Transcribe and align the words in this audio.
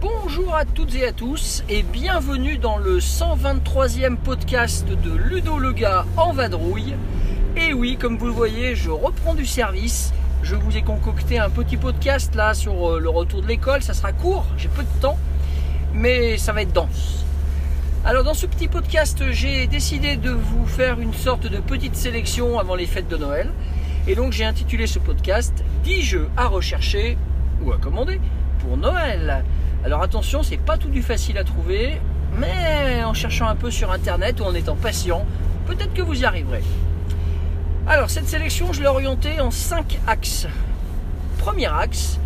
Bonjour 0.00 0.54
à 0.54 0.64
toutes 0.64 0.94
et 0.94 1.04
à 1.04 1.12
tous 1.12 1.62
et 1.68 1.82
bienvenue 1.82 2.56
dans 2.56 2.78
le 2.78 3.00
123e 3.00 4.16
podcast 4.16 4.86
de 4.88 5.12
Ludo 5.12 5.58
le 5.58 5.74
gars 5.74 6.06
en 6.16 6.32
vadrouille. 6.32 6.94
Et 7.68 7.74
oui, 7.74 7.98
comme 8.00 8.16
vous 8.16 8.24
le 8.24 8.32
voyez, 8.32 8.74
je 8.74 8.88
reprends 8.88 9.34
du 9.34 9.44
service. 9.44 10.14
Je 10.42 10.54
vous 10.54 10.78
ai 10.78 10.80
concocté 10.80 11.38
un 11.38 11.50
petit 11.50 11.76
podcast 11.76 12.34
là 12.34 12.54
sur 12.54 12.92
euh, 12.92 12.98
le 12.98 13.10
retour 13.10 13.42
de 13.42 13.46
l'école. 13.46 13.82
Ça 13.82 13.92
sera 13.92 14.10
court, 14.10 14.46
j'ai 14.56 14.68
peu 14.68 14.84
de 14.84 15.00
temps, 15.02 15.18
mais 15.92 16.38
ça 16.38 16.54
va 16.54 16.62
être 16.62 16.72
dense. 16.72 17.26
Alors 18.06 18.24
dans 18.24 18.32
ce 18.32 18.46
petit 18.46 18.68
podcast, 18.68 19.22
j'ai 19.32 19.66
décidé 19.66 20.16
de 20.16 20.30
vous 20.30 20.64
faire 20.64 20.98
une 20.98 21.12
sorte 21.12 21.46
de 21.46 21.58
petite 21.58 21.94
sélection 21.94 22.58
avant 22.58 22.74
les 22.74 22.86
fêtes 22.86 23.08
de 23.08 23.18
Noël. 23.18 23.50
Et 24.06 24.14
donc 24.14 24.32
j'ai 24.32 24.46
intitulé 24.46 24.86
ce 24.86 24.98
podcast 24.98 25.52
10 25.84 26.02
jeux 26.02 26.28
à 26.38 26.46
rechercher 26.46 27.18
ou 27.62 27.72
à 27.72 27.76
commander 27.76 28.18
pour 28.60 28.78
Noël. 28.78 29.44
Alors 29.84 30.00
attention, 30.00 30.42
c'est 30.42 30.56
pas 30.56 30.78
tout 30.78 30.88
du 30.88 31.02
facile 31.02 31.36
à 31.36 31.44
trouver, 31.44 32.00
mais 32.38 33.04
en 33.04 33.12
cherchant 33.12 33.46
un 33.46 33.56
peu 33.56 33.70
sur 33.70 33.92
internet 33.92 34.40
ou 34.40 34.44
en 34.44 34.54
étant 34.54 34.76
patient, 34.76 35.26
peut-être 35.66 35.92
que 35.92 36.00
vous 36.00 36.22
y 36.22 36.24
arriverez. 36.24 36.62
Alors 37.90 38.10
cette 38.10 38.28
sélection, 38.28 38.70
je 38.74 38.82
l'ai 38.82 38.86
orientée 38.86 39.40
en 39.40 39.50
5 39.50 39.98
axes. 40.06 40.46
Premier 41.38 41.72
axe, 41.72 42.20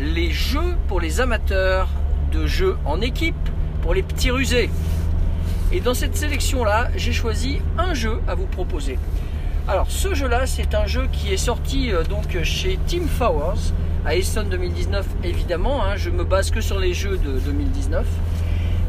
les 0.00 0.32
jeux 0.32 0.74
pour 0.88 1.00
les 1.00 1.20
amateurs 1.20 1.88
de 2.32 2.48
jeux 2.48 2.76
en 2.84 3.00
équipe, 3.00 3.36
pour 3.80 3.94
les 3.94 4.02
petits 4.02 4.32
rusés. 4.32 4.70
Et 5.70 5.80
dans 5.80 5.94
cette 5.94 6.16
sélection-là, 6.16 6.88
j'ai 6.96 7.12
choisi 7.12 7.60
un 7.78 7.94
jeu 7.94 8.20
à 8.26 8.34
vous 8.34 8.46
proposer. 8.46 8.98
Alors 9.68 9.88
ce 9.88 10.14
jeu-là, 10.14 10.46
c'est 10.48 10.74
un 10.74 10.86
jeu 10.86 11.08
qui 11.12 11.32
est 11.32 11.36
sorti 11.36 11.92
euh, 11.92 12.02
donc 12.02 12.42
chez 12.42 12.76
Team 12.88 13.06
Flowers 13.06 13.72
à 14.04 14.16
Essen 14.16 14.48
2019 14.48 15.06
évidemment. 15.22 15.84
hein, 15.84 15.94
je 15.94 16.10
me 16.10 16.24
base 16.24 16.50
que 16.50 16.60
sur 16.60 16.80
les 16.80 16.92
jeux 16.92 17.18
de 17.18 17.38
2019. 17.38 18.04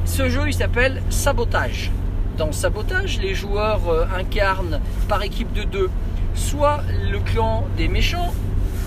Ce 0.05 0.27
jeu, 0.27 0.47
il 0.47 0.55
s'appelle 0.55 1.03
Sabotage. 1.11 1.91
Dans 2.35 2.51
Sabotage, 2.51 3.19
les 3.21 3.35
joueurs 3.35 3.87
euh, 3.89 4.05
incarnent 4.17 4.81
par 5.07 5.21
équipe 5.21 5.53
de 5.53 5.63
deux 5.63 5.89
soit 6.35 6.81
le 7.11 7.19
clan 7.19 7.65
des 7.77 7.87
méchants, 7.87 8.33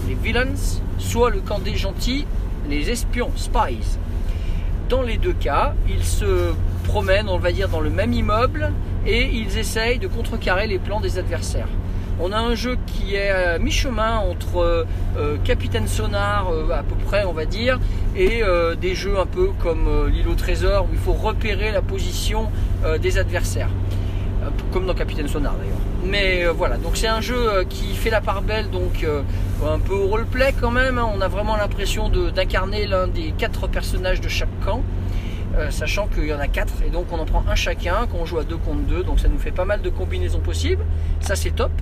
les 0.08 0.14
villains, 0.14 0.54
soit 0.98 1.30
le 1.30 1.40
camp 1.40 1.58
des 1.58 1.76
gentils, 1.76 2.26
les 2.68 2.90
espions, 2.90 3.30
spies. 3.36 3.98
Dans 4.88 5.02
les 5.02 5.16
deux 5.18 5.32
cas, 5.32 5.74
ils 5.88 6.04
se 6.04 6.52
promènent, 6.84 7.28
on 7.28 7.38
va 7.38 7.52
dire, 7.52 7.68
dans 7.68 7.80
le 7.80 7.90
même 7.90 8.12
immeuble 8.12 8.72
et 9.06 9.28
ils 9.32 9.58
essayent 9.58 9.98
de 9.98 10.08
contrecarrer 10.08 10.66
les 10.66 10.78
plans 10.78 11.00
des 11.00 11.18
adversaires. 11.18 11.68
On 12.20 12.32
a 12.32 12.38
un 12.38 12.54
jeu 12.56 12.76
qui 12.86 13.14
est 13.14 13.30
à 13.30 13.58
mi-chemin 13.58 14.18
entre 14.18 14.86
euh, 15.16 15.36
Capitaine 15.44 15.86
Sonar, 15.86 16.48
euh, 16.50 16.68
à 16.72 16.82
peu 16.82 16.96
près, 17.06 17.24
on 17.24 17.32
va 17.32 17.44
dire, 17.44 17.78
et 18.16 18.42
euh, 18.42 18.74
des 18.74 18.96
jeux 18.96 19.18
un 19.18 19.26
peu 19.26 19.50
comme 19.62 19.86
euh, 19.86 20.10
l'île 20.10 20.26
au 20.26 20.34
trésor 20.34 20.86
où 20.86 20.88
il 20.92 20.98
faut 20.98 21.12
repérer 21.12 21.70
la 21.70 21.80
position 21.80 22.48
euh, 22.84 22.98
des 22.98 23.18
adversaires. 23.18 23.70
Euh, 24.42 24.50
comme 24.72 24.86
dans 24.86 24.94
Capitaine 24.94 25.28
Sonar 25.28 25.54
d'ailleurs. 25.54 25.78
Mais 26.04 26.44
euh, 26.44 26.52
voilà, 26.52 26.76
donc 26.76 26.96
c'est 26.96 27.08
un 27.08 27.20
jeu 27.20 27.36
euh, 27.36 27.64
qui 27.64 27.94
fait 27.94 28.10
la 28.10 28.20
part 28.20 28.42
belle, 28.42 28.70
donc 28.70 29.04
un 29.66 29.78
peu 29.78 29.94
au 29.94 30.06
roleplay 30.06 30.54
quand 30.60 30.70
même. 30.70 30.98
hein. 30.98 31.08
On 31.16 31.20
a 31.20 31.28
vraiment 31.28 31.56
l'impression 31.56 32.08
d'incarner 32.08 32.86
l'un 32.86 33.08
des 33.08 33.32
quatre 33.36 33.66
personnages 33.66 34.20
de 34.20 34.28
chaque 34.28 34.60
camp. 34.64 34.82
Sachant 35.70 36.06
qu'il 36.06 36.26
y 36.26 36.32
en 36.32 36.38
a 36.38 36.46
quatre 36.46 36.74
et 36.86 36.90
donc 36.90 37.06
on 37.10 37.18
en 37.18 37.24
prend 37.24 37.42
un 37.48 37.56
chacun 37.56 38.06
quand 38.08 38.18
on 38.20 38.26
joue 38.26 38.38
à 38.38 38.44
deux 38.44 38.58
contre 38.58 38.82
deux 38.82 39.02
donc 39.02 39.18
ça 39.18 39.26
nous 39.26 39.38
fait 39.38 39.50
pas 39.50 39.64
mal 39.64 39.82
de 39.82 39.88
combinaisons 39.90 40.38
possibles 40.38 40.84
ça 41.18 41.34
c'est 41.34 41.50
top 41.50 41.72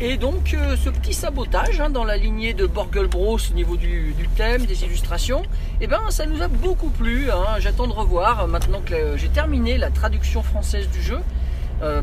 et 0.00 0.18
donc 0.18 0.52
euh, 0.54 0.76
ce 0.76 0.90
petit 0.90 1.14
sabotage 1.14 1.80
hein, 1.80 1.88
dans 1.88 2.04
la 2.04 2.16
lignée 2.16 2.52
de 2.52 2.66
Borgel 2.66 3.06
Bros 3.06 3.38
au 3.38 3.54
niveau 3.54 3.76
du, 3.76 4.14
thème, 4.36 4.66
des 4.66 4.84
illustrations, 4.84 5.42
eh 5.80 5.86
ben 5.86 6.00
ça 6.10 6.26
nous 6.26 6.42
a 6.42 6.48
beaucoup 6.48 6.90
plu. 6.90 7.30
hein. 7.30 7.58
J'attends 7.60 7.86
de 7.86 7.92
revoir 7.92 8.42
euh, 8.42 8.46
maintenant 8.46 8.82
que 8.84 8.94
euh, 8.94 9.16
j'ai 9.16 9.28
terminé 9.28 9.78
la 9.78 9.90
traduction 9.90 10.42
française 10.42 10.88
du 10.90 11.00
jeu. 11.00 11.18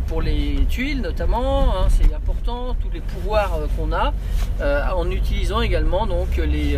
pour 0.08 0.22
les 0.22 0.66
tuiles 0.70 1.02
notamment, 1.02 1.74
hein, 1.74 1.88
c'est 1.90 2.14
important, 2.14 2.76
tous 2.82 2.92
les 2.94 3.02
pouvoirs 3.02 3.54
qu'on 3.76 3.92
a, 3.92 4.14
en 4.94 5.10
utilisant 5.10 5.62
également 5.62 6.06
donc 6.06 6.38
les, 6.38 6.78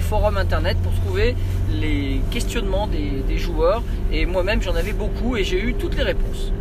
forums 0.00 0.38
internet 0.38 0.76
pour 0.84 0.92
trouver 1.02 1.34
les 1.82 2.20
questionnements 2.30 2.86
des 2.86 3.38
joueurs. 3.38 3.82
Et 4.12 4.24
moi-même 4.24 4.62
j'en 4.62 4.76
avais 4.76 4.94
beaucoup 4.94 5.36
et 5.36 5.44
j'ai 5.44 5.60
eu 5.60 5.74
toutes 5.74 5.96
les 5.96 6.04
réponses. 6.04 6.52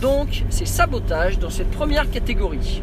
Donc 0.00 0.44
c'est 0.48 0.66
sabotage 0.66 1.38
dans 1.38 1.50
cette 1.50 1.70
première 1.70 2.08
catégorie. 2.10 2.82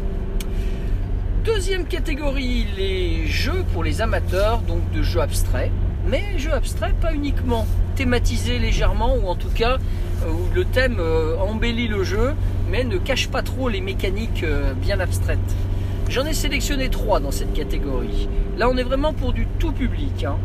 Deuxième 1.44 1.86
catégorie, 1.86 2.66
les 2.76 3.26
jeux 3.26 3.64
pour 3.72 3.84
les 3.84 4.02
amateurs, 4.02 4.58
donc 4.60 4.90
de 4.92 5.02
jeux 5.02 5.20
abstraits. 5.20 5.70
Mais 6.06 6.38
jeux 6.38 6.52
abstraits 6.52 6.94
pas 7.00 7.14
uniquement 7.14 7.66
thématisés 7.94 8.58
légèrement, 8.58 9.16
ou 9.16 9.28
en 9.28 9.34
tout 9.34 9.48
cas 9.48 9.78
euh, 10.24 10.30
où 10.30 10.54
le 10.54 10.64
thème 10.64 10.98
euh, 11.00 11.38
embellit 11.38 11.88
le 11.88 12.04
jeu, 12.04 12.34
mais 12.70 12.84
ne 12.84 12.98
cache 12.98 13.28
pas 13.28 13.42
trop 13.42 13.68
les 13.68 13.80
mécaniques 13.80 14.42
euh, 14.42 14.74
bien 14.74 15.00
abstraites. 15.00 15.38
J'en 16.08 16.26
ai 16.26 16.34
sélectionné 16.34 16.90
trois 16.90 17.18
dans 17.18 17.30
cette 17.32 17.52
catégorie. 17.52 18.28
Là 18.58 18.68
on 18.68 18.76
est 18.76 18.82
vraiment 18.84 19.12
pour 19.12 19.32
du 19.32 19.46
tout 19.58 19.72
public. 19.72 20.24
hein. 20.24 20.36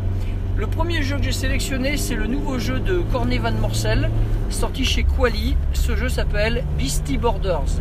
Le 0.54 0.66
premier 0.66 1.02
jeu 1.02 1.16
que 1.16 1.22
j'ai 1.22 1.32
sélectionné, 1.32 1.96
c'est 1.96 2.14
le 2.14 2.26
nouveau 2.26 2.58
jeu 2.58 2.78
de 2.78 2.98
Corné 3.10 3.38
Van 3.38 3.52
Morcel, 3.52 4.10
sorti 4.50 4.84
chez 4.84 5.02
Quali. 5.02 5.56
Ce 5.72 5.96
jeu 5.96 6.10
s'appelle 6.10 6.62
Beastie 6.78 7.16
Borders. 7.16 7.80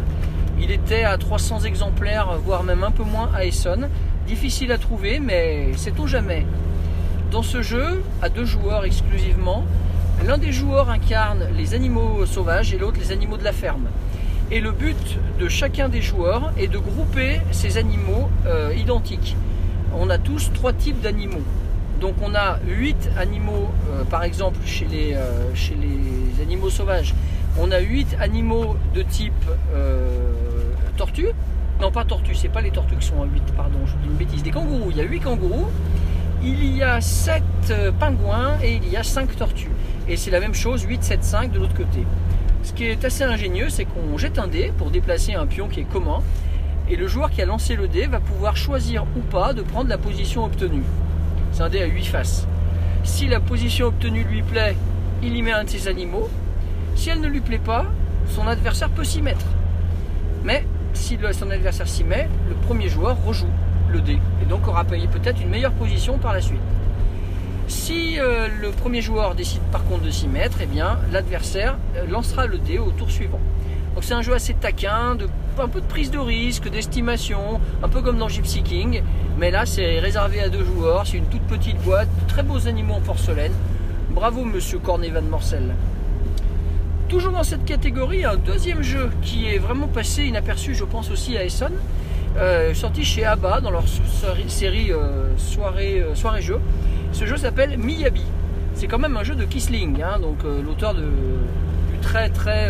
Il 0.57 0.71
était 0.71 1.03
à 1.03 1.17
300 1.17 1.61
exemplaires, 1.61 2.37
voire 2.45 2.63
même 2.63 2.83
un 2.85 2.91
peu 2.91 3.03
moins 3.03 3.29
à 3.35 3.43
Essonne. 3.43 3.89
Difficile 4.25 4.71
à 4.71 4.77
trouver, 4.77 5.19
mais 5.19 5.71
c'est 5.75 5.93
tout 5.93 6.07
jamais. 6.07 6.45
Dans 7.29 7.43
ce 7.43 7.61
jeu, 7.61 8.03
à 8.21 8.29
deux 8.29 8.45
joueurs 8.45 8.85
exclusivement, 8.85 9.65
l'un 10.25 10.37
des 10.37 10.53
joueurs 10.53 10.89
incarne 10.89 11.49
les 11.57 11.73
animaux 11.73 12.25
sauvages 12.25 12.73
et 12.73 12.77
l'autre 12.77 12.99
les 12.99 13.11
animaux 13.11 13.37
de 13.37 13.43
la 13.43 13.53
ferme. 13.53 13.87
Et 14.49 14.61
le 14.61 14.71
but 14.71 15.19
de 15.39 15.49
chacun 15.49 15.89
des 15.89 16.01
joueurs 16.01 16.53
est 16.57 16.67
de 16.67 16.77
grouper 16.77 17.41
ces 17.51 17.77
animaux 17.77 18.29
euh, 18.45 18.73
identiques. 18.77 19.35
On 19.93 20.09
a 20.09 20.17
tous 20.17 20.51
trois 20.53 20.71
types 20.71 21.01
d'animaux. 21.01 21.43
Donc 22.01 22.15
on 22.23 22.33
a 22.33 22.57
8 22.67 23.11
animaux, 23.15 23.69
euh, 23.91 24.03
par 24.03 24.23
exemple, 24.23 24.57
chez 24.65 24.85
les, 24.85 25.13
euh, 25.13 25.53
chez 25.53 25.75
les 25.75 26.41
animaux 26.41 26.71
sauvages. 26.71 27.13
On 27.59 27.71
a 27.71 27.79
8 27.79 28.17
animaux 28.19 28.75
de 28.95 29.03
type 29.03 29.33
euh, 29.75 30.33
tortue. 30.97 31.27
Non, 31.79 31.91
pas 31.91 32.03
tortue, 32.03 32.33
c'est 32.33 32.49
pas 32.49 32.61
les 32.61 32.71
tortues 32.71 32.95
qui 32.95 33.05
sont 33.05 33.21
à 33.21 33.25
8, 33.25 33.43
pardon, 33.55 33.77
je 33.85 33.91
dis 33.97 34.07
une 34.07 34.15
bêtise. 34.15 34.41
Des 34.41 34.49
kangourous, 34.49 34.89
il 34.89 34.97
y 34.97 35.01
a 35.01 35.03
8 35.03 35.19
kangourous. 35.19 35.67
Il 36.43 36.75
y 36.75 36.81
a 36.81 36.99
7 37.01 37.43
pingouins 37.99 38.57
et 38.63 38.73
il 38.73 38.89
y 38.89 38.97
a 38.97 39.03
5 39.03 39.35
tortues. 39.35 39.69
Et 40.09 40.17
c'est 40.17 40.31
la 40.31 40.39
même 40.39 40.55
chose, 40.55 40.81
8, 40.81 41.03
7, 41.03 41.23
5 41.23 41.51
de 41.51 41.59
l'autre 41.59 41.75
côté. 41.75 42.03
Ce 42.63 42.73
qui 42.73 42.85
est 42.85 43.05
assez 43.05 43.23
ingénieux, 43.23 43.69
c'est 43.69 43.85
qu'on 43.85 44.17
jette 44.17 44.39
un 44.39 44.47
dé 44.47 44.73
pour 44.75 44.89
déplacer 44.89 45.35
un 45.35 45.45
pion 45.45 45.67
qui 45.67 45.81
est 45.81 45.91
commun. 45.91 46.23
Et 46.89 46.95
le 46.95 47.05
joueur 47.05 47.29
qui 47.29 47.43
a 47.43 47.45
lancé 47.45 47.75
le 47.75 47.87
dé 47.87 48.07
va 48.07 48.19
pouvoir 48.19 48.57
choisir 48.57 49.03
ou 49.15 49.19
pas 49.19 49.53
de 49.53 49.61
prendre 49.61 49.89
la 49.89 49.99
position 49.99 50.45
obtenue. 50.45 50.83
C'est 51.51 51.63
un 51.63 51.69
dé 51.69 51.81
à 51.81 51.85
8 51.85 52.05
faces. 52.05 52.47
Si 53.03 53.27
la 53.27 53.39
position 53.39 53.87
obtenue 53.87 54.23
lui 54.23 54.41
plaît, 54.41 54.75
il 55.23 55.35
y 55.35 55.41
met 55.41 55.51
un 55.51 55.63
de 55.63 55.69
ses 55.69 55.87
animaux. 55.87 56.29
Si 56.95 57.09
elle 57.09 57.19
ne 57.19 57.27
lui 57.27 57.41
plaît 57.41 57.59
pas, 57.59 57.85
son 58.27 58.47
adversaire 58.47 58.89
peut 58.89 59.03
s'y 59.03 59.21
mettre. 59.21 59.45
Mais 60.43 60.65
si 60.93 61.17
son 61.33 61.49
adversaire 61.49 61.87
s'y 61.87 62.03
met, 62.03 62.29
le 62.49 62.55
premier 62.55 62.89
joueur 62.89 63.17
rejoue 63.23 63.49
le 63.91 64.01
dé. 64.01 64.19
Et 64.41 64.45
donc 64.45 64.67
aura 64.67 64.83
payé 64.83 65.07
peut-être 65.07 65.41
une 65.41 65.49
meilleure 65.49 65.73
position 65.73 66.17
par 66.17 66.33
la 66.33 66.41
suite. 66.41 66.61
Si 67.67 68.19
euh, 68.19 68.47
le 68.61 68.69
premier 68.71 69.01
joueur 69.01 69.35
décide 69.35 69.61
par 69.71 69.83
contre 69.85 70.03
de 70.03 70.09
s'y 70.09 70.27
mettre, 70.27 70.57
eh 70.61 70.65
bien 70.65 70.99
l'adversaire 71.11 71.77
euh, 71.95 72.05
lancera 72.05 72.45
le 72.45 72.57
dé 72.57 72.79
au 72.79 72.91
tour 72.91 73.09
suivant. 73.09 73.39
Donc 73.95 74.03
c'est 74.03 74.13
un 74.13 74.21
jeu 74.21 74.33
assez 74.33 74.53
taquin, 74.53 75.17
un 75.59 75.67
peu 75.67 75.81
de 75.81 75.85
prise 75.85 76.11
de 76.11 76.17
risque, 76.17 76.69
d'estimation, 76.69 77.59
un 77.83 77.89
peu 77.89 78.01
comme 78.01 78.17
dans 78.17 78.29
Gypsy 78.29 78.63
King. 78.63 79.03
Mais 79.37 79.51
là 79.51 79.65
c'est 79.65 79.99
réservé 79.99 80.41
à 80.41 80.49
deux 80.49 80.63
joueurs, 80.63 81.05
c'est 81.07 81.17
une 81.17 81.25
toute 81.25 81.41
petite 81.43 81.77
boîte, 81.81 82.09
très 82.27 82.43
beaux 82.43 82.67
animaux 82.67 82.95
en 82.95 82.99
porcelaine. 83.01 83.53
Bravo 84.11 84.43
monsieur 84.43 84.79
Corné 84.79 85.09
Van 85.09 85.21
Morcel. 85.21 85.73
Toujours 87.07 87.31
dans 87.31 87.43
cette 87.43 87.65
catégorie, 87.65 88.23
un 88.23 88.37
deuxième 88.37 88.83
jeu 88.83 89.09
qui 89.21 89.47
est 89.47 89.57
vraiment 89.57 89.87
passé 89.87 90.23
inaperçu, 90.25 90.75
je 90.75 90.83
pense 90.85 91.09
aussi 91.11 91.37
à 91.37 91.43
Essonne, 91.43 91.73
euh, 92.37 92.73
sorti 92.73 93.03
chez 93.03 93.25
ABBA 93.25 93.61
dans 93.61 93.71
leur 93.71 93.83
série- 94.47 94.91
euh, 94.91 95.35
soirée, 95.37 95.99
euh, 96.01 96.15
soirée 96.15 96.41
jeu. 96.41 96.59
Ce 97.11 97.25
jeu 97.25 97.35
s'appelle 97.35 97.77
Miyabi. 97.77 98.23
C'est 98.75 98.87
quand 98.87 98.99
même 98.99 99.17
un 99.17 99.23
jeu 99.23 99.35
de 99.35 99.43
Kisling, 99.43 100.01
hein, 100.01 100.19
donc 100.21 100.37
l'auteur 100.43 100.93
du 100.93 101.01
très 102.01 102.29
très 102.29 102.69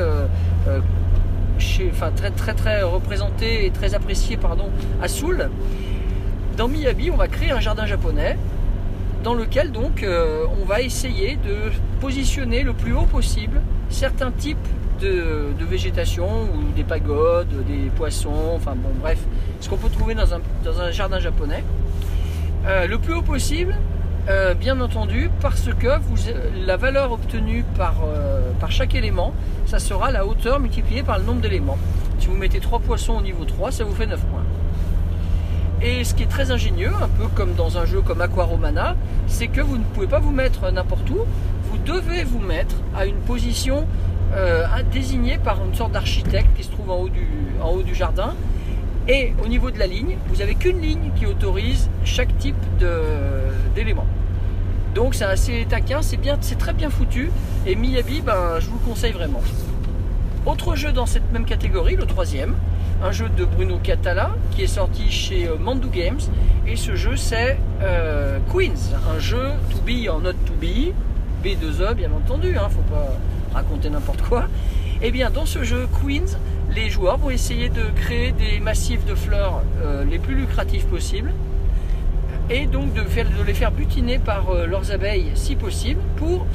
très 2.56 2.82
représenté 2.82 3.66
et 3.68 3.72
très 3.72 3.94
apprécié 3.94 4.36
pardon 4.38 4.70
à 5.02 5.08
Soul. 5.08 5.50
Dans 6.58 6.68
Miyabi, 6.68 7.10
on 7.12 7.16
va 7.16 7.28
créer 7.28 7.52
un 7.52 7.60
jardin 7.60 7.86
japonais 7.86 8.38
dans 9.24 9.34
lequel 9.34 9.72
donc 9.72 10.04
euh, 10.04 10.46
on 10.62 10.66
va 10.66 10.82
essayer 10.82 11.38
de 11.38 11.72
positionner 12.00 12.64
le 12.64 12.74
plus 12.74 12.94
haut 12.94 13.06
possible 13.06 13.62
certains 13.90 14.32
types 14.32 14.58
de, 15.00 15.54
végétation 15.62 16.28
ou 16.28 16.76
des 16.76 16.84
pagodes, 16.84 17.48
des 17.66 17.90
poissons, 17.96 18.52
enfin 18.54 18.74
bon 18.76 18.92
bref, 19.00 19.18
ce 19.60 19.70
qu'on 19.70 19.78
peut 19.78 19.90
trouver 19.90 20.14
dans 20.14 20.34
un, 20.34 20.92
jardin 20.92 21.20
japonais. 21.20 21.64
Euh, 22.68 22.86
le 22.86 23.00
plus 23.00 23.14
haut 23.14 23.24
possible, 23.24 23.76
euh, 24.30 24.54
bien 24.54 24.80
entendu, 24.80 25.32
parce 25.42 25.70
que 25.80 25.88
la 26.66 26.78
valeur 26.78 27.14
obtenue 27.14 27.66
par, 27.78 27.96
par 28.60 28.72
chaque 28.72 28.94
élément, 28.94 29.34
ça 29.66 29.80
sera 29.80 30.12
la 30.12 30.26
hauteur 30.26 30.60
multipliée 30.60 31.02
par 31.02 31.18
le 31.18 31.24
nombre 31.26 31.42
d'éléments. 31.42 31.80
Si 32.20 32.28
vous 32.28 32.36
mettez 32.36 32.60
3 32.60 32.80
poissons 32.82 33.14
au 33.14 33.22
niveau 33.22 33.46
3, 33.46 33.72
ça 33.72 33.84
vous 33.84 33.96
fait 33.96 34.06
9 34.06 34.20
points. 34.20 34.44
Et 35.84 36.04
ce 36.04 36.14
qui 36.14 36.24
est 36.24 36.28
très 36.28 36.52
ingénieux, 36.52 36.92
un 37.02 37.08
peu 37.08 37.28
comme 37.34 37.54
dans 37.56 37.80
un 37.80 37.86
jeu 37.86 38.02
comme 38.02 38.22
Aquaromana, 38.22 38.96
c'est 39.28 39.48
que 39.48 39.62
vous 39.62 39.78
ne 39.78 39.84
pouvez 39.84 40.06
pas 40.06 40.20
vous 40.20 40.32
mettre 40.32 40.72
n'importe 40.72 41.10
où, 41.10 41.18
vous 41.72 41.78
devez 41.80 42.24
vous 42.24 42.40
mettre 42.40 42.76
à 42.96 43.08
une 43.08 43.16
position 43.16 43.88
euh, 44.36 44.66
désignée 44.92 45.40
par 45.40 45.58
une 45.66 45.74
sorte 45.74 45.94
d'architecte 45.94 46.50
qui 46.56 46.64
se 46.64 46.70
trouve 46.70 46.92
en 46.92 47.00
haut 47.00 47.82
du, 47.84 47.96
jardin. 47.96 48.36
Et 49.08 49.34
au 49.44 49.48
niveau 49.48 49.72
de 49.72 49.80
la 49.80 49.88
ligne, 49.88 50.18
vous 50.28 50.38
n'avez 50.38 50.54
qu'une 50.54 50.80
ligne 50.80 51.12
qui 51.16 51.26
autorise 51.26 51.90
chaque 52.04 52.38
type 52.38 52.56
d'élément. 53.74 54.06
Donc 54.94 55.16
c'est 55.16 55.26
assez 55.26 55.66
taquin, 55.68 56.02
c'est 56.02 56.58
très 56.58 56.74
bien 56.74 56.92
foutu. 56.92 57.32
Et 57.66 57.76
Miyabi, 57.76 58.22
ben, 58.22 58.60
je 58.60 58.68
vous 58.68 58.78
le 58.78 58.86
conseille 58.88 59.14
vraiment. 59.14 59.42
Autre 60.46 60.76
jeu 60.76 60.92
dans 60.92 61.08
cette 61.08 61.32
même 61.32 61.46
catégorie, 61.46 61.96
le 61.96 62.06
troisième, 62.06 62.56
un 63.04 63.12
jeu 63.12 63.30
de 63.30 63.46
Bruno 63.46 63.80
Catala 63.82 64.32
qui 64.52 64.64
est 64.64 64.68
sorti 64.68 65.10
chez 65.10 65.48
euh, 65.48 65.58
Mandu 65.58 65.88
Games. 65.88 66.20
Et 66.68 66.76
ce 66.76 66.96
jeu, 66.96 67.16
c'est 67.16 67.58
euh, 67.82 68.38
Queens, 68.52 68.96
un 69.14 69.20
jeu 69.20 69.50
to 69.72 69.78
be 69.86 70.08
en 70.08 70.20
not 70.20 70.34
to 70.46 70.54
be, 70.60 70.94
B2E 71.44 71.96
bien 71.96 72.12
entendu, 72.12 72.56
hein, 72.58 72.70
faut 72.70 72.82
pas 72.94 73.18
raconter 73.54 73.90
n'importe 73.90 74.22
quoi. 74.22 74.46
Et 75.02 75.12
bien 75.12 75.32
dans 75.32 75.48
ce 75.48 75.64
jeu 75.64 75.88
Queens, 76.02 76.38
les 76.76 76.90
joueurs 76.90 77.18
vont 77.18 77.32
essayer 77.32 77.70
de 77.70 77.84
créer 77.96 78.32
des 78.32 78.60
massifs 78.60 79.04
de 79.06 79.16
fleurs 79.16 79.64
euh, 79.84 80.04
les 80.06 80.20
plus 80.20 80.36
lucratifs 80.36 80.86
possibles 80.86 81.32
et 82.50 82.68
donc 82.68 82.94
de, 82.94 83.02
les 83.46 83.54
faire 83.54 83.72
butiner 83.72 84.20
par 84.20 84.54
leurs 84.68 84.92
abeilles 84.92 85.32
si 85.36 85.56
possible 85.56 86.02
pour 86.18 86.46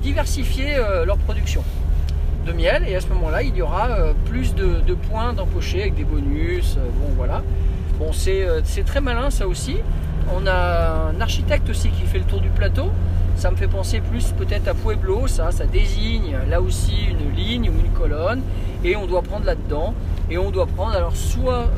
diversifier 0.00 0.76
leur 1.04 1.16
production 1.18 1.64
de 2.44 2.52
miel 2.52 2.84
et 2.88 2.94
à 2.94 3.00
ce 3.00 3.08
moment-là 3.08 3.42
il 3.42 3.56
y 3.56 3.62
aura 3.62 3.88
euh, 3.90 4.12
plus 4.26 4.54
de, 4.54 4.94
points 4.94 5.32
d'empocher 5.32 5.82
avec 5.82 5.94
des 5.94 6.04
bonus, 6.04 6.76
euh, 6.76 6.88
bon 7.00 7.12
voilà. 7.16 7.42
Bon 7.98 8.12
c'est 8.12 8.44
euh, 8.44 8.60
c'est 8.64 8.84
très 8.84 9.00
malin 9.00 9.30
ça 9.30 9.46
aussi. 9.46 9.76
On 10.34 10.46
a 10.46 11.10
un 11.14 11.20
architecte 11.20 11.68
aussi 11.68 11.90
qui 11.90 12.02
fait 12.02 12.18
le 12.18 12.24
tour 12.24 12.40
du 12.40 12.48
plateau. 12.48 12.90
Ça 13.36 13.50
me 13.50 13.56
fait 13.56 13.68
penser 13.68 14.00
plus 14.00 14.32
peut-être 14.32 14.68
à 14.68 14.74
Pueblo, 14.74 15.26
ça, 15.26 15.50
ça 15.50 15.66
désigne 15.66 16.36
là 16.48 16.60
aussi 16.60 17.08
une 17.10 17.34
ligne 17.34 17.68
ou 17.68 17.72
une 17.84 17.92
colonne 17.92 18.42
et 18.84 18.94
on 18.96 19.06
doit 19.06 19.22
prendre 19.22 19.44
là-dedans 19.44 19.92
et 20.30 20.38
on 20.38 20.50
doit 20.50 20.66
prendre 20.66 20.92
alors 20.92 21.16
soit 21.16 21.68